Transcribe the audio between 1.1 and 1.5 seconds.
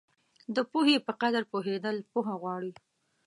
قدر